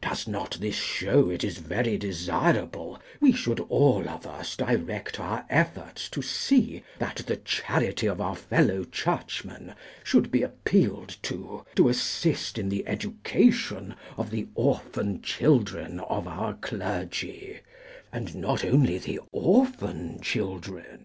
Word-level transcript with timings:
Does 0.00 0.28
not 0.28 0.58
this 0.60 0.76
show 0.76 1.30
it 1.30 1.42
is 1.42 1.58
very 1.58 1.98
desirable 1.98 3.00
we 3.20 3.32
should 3.32 3.58
all 3.68 4.08
of 4.08 4.24
us 4.24 4.54
direct 4.54 5.18
our 5.18 5.44
efforts 5.50 6.08
to 6.10 6.22
see 6.22 6.84
that 7.00 7.22
the 7.26 7.38
charity 7.38 8.06
of 8.06 8.20
our 8.20 8.36
fellow 8.36 8.84
Churchmen 8.84 9.74
should 10.04 10.30
be 10.30 10.44
appealed 10.44 11.16
to, 11.22 11.64
to 11.74 11.88
assist 11.88 12.56
in 12.56 12.68
the 12.68 12.86
education 12.86 13.96
of 14.16 14.30
the 14.30 14.46
orphan 14.54 15.20
children 15.22 15.98
of 15.98 16.28
our 16.28 16.54
clergy, 16.54 17.58
and 18.12 18.36
not 18.36 18.64
only 18.64 18.96
the 18.98 19.18
orphan 19.32 20.20
children?" 20.22 21.04